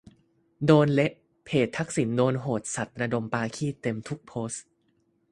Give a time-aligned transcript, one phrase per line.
[0.65, 1.11] โดนเละ
[1.45, 4.65] เพจทักษิณโดนโหดสัสระดมปาขี้เต็มทุกโพสต์